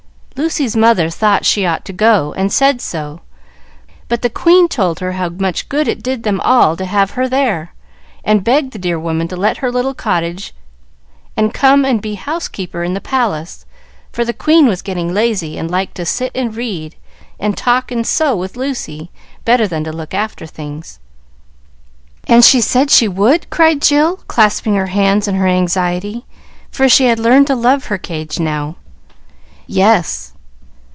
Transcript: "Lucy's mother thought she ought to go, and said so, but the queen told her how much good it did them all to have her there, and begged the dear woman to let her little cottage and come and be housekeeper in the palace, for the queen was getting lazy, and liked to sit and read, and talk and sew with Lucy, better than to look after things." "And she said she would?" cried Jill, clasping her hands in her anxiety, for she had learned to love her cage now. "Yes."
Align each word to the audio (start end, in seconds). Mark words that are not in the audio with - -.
"Lucy's 0.37 0.75
mother 0.75 1.07
thought 1.07 1.45
she 1.45 1.67
ought 1.67 1.85
to 1.85 1.93
go, 1.93 2.33
and 2.33 2.51
said 2.51 2.81
so, 2.81 3.19
but 4.07 4.23
the 4.23 4.29
queen 4.29 4.67
told 4.67 4.99
her 4.99 5.11
how 5.11 5.29
much 5.29 5.69
good 5.69 5.87
it 5.87 6.01
did 6.01 6.23
them 6.23 6.39
all 6.41 6.75
to 6.75 6.85
have 6.85 7.11
her 7.11 7.29
there, 7.29 7.75
and 8.23 8.43
begged 8.43 8.71
the 8.73 8.79
dear 8.79 8.97
woman 8.99 9.27
to 9.27 9.35
let 9.35 9.57
her 9.57 9.71
little 9.71 9.93
cottage 9.93 10.55
and 11.37 11.53
come 11.53 11.85
and 11.85 12.01
be 12.01 12.15
housekeeper 12.15 12.83
in 12.83 12.95
the 12.95 12.99
palace, 13.01 13.67
for 14.11 14.25
the 14.25 14.33
queen 14.33 14.65
was 14.65 14.81
getting 14.81 15.13
lazy, 15.13 15.59
and 15.59 15.69
liked 15.69 15.93
to 15.93 16.07
sit 16.07 16.31
and 16.33 16.55
read, 16.55 16.95
and 17.39 17.55
talk 17.55 17.91
and 17.91 18.07
sew 18.07 18.35
with 18.35 18.57
Lucy, 18.57 19.11
better 19.45 19.67
than 19.67 19.83
to 19.83 19.91
look 19.93 20.15
after 20.15 20.47
things." 20.47 20.97
"And 22.27 22.43
she 22.43 22.61
said 22.61 22.89
she 22.89 23.07
would?" 23.07 23.47
cried 23.51 23.79
Jill, 23.79 24.21
clasping 24.27 24.73
her 24.73 24.87
hands 24.87 25.27
in 25.27 25.35
her 25.35 25.47
anxiety, 25.47 26.25
for 26.71 26.89
she 26.89 27.05
had 27.05 27.19
learned 27.19 27.45
to 27.47 27.55
love 27.55 27.85
her 27.87 27.99
cage 27.99 28.39
now. 28.39 28.77
"Yes." 29.67 30.29